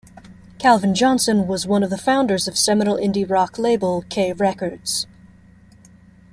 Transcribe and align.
Calvin 0.57 0.95
Johnson 0.95 1.45
was 1.45 1.67
one 1.67 1.83
of 1.83 1.91
the 1.91 1.97
founders 1.99 2.47
of 2.47 2.57
seminal 2.57 2.97
indie-rock 2.97 3.59
label 3.59 4.03
K 4.09 4.33
Records. 4.33 5.05